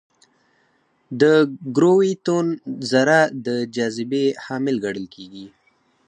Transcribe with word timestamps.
د 1.21 1.23
ګرویتون 1.77 2.47
ذره 2.91 3.19
د 3.45 3.47
جاذبې 3.75 4.25
حامل 4.43 4.75
ګڼل 4.85 5.05
کېږي. 5.15 5.45